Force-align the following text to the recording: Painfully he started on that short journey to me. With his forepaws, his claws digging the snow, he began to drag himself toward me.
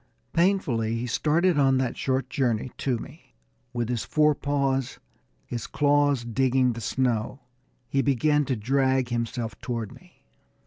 Painfully 0.33 0.95
he 0.95 1.05
started 1.05 1.59
on 1.59 1.77
that 1.77 1.95
short 1.95 2.27
journey 2.27 2.71
to 2.79 2.97
me. 2.97 3.35
With 3.71 3.87
his 3.87 4.03
forepaws, 4.03 4.97
his 5.45 5.67
claws 5.67 6.25
digging 6.25 6.73
the 6.73 6.81
snow, 6.81 7.41
he 7.87 8.01
began 8.01 8.43
to 8.45 8.55
drag 8.55 9.09
himself 9.09 9.61
toward 9.61 9.91
me. 9.93 10.25